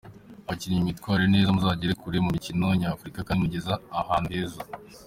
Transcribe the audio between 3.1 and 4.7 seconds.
kandi mugeze ahantu heza.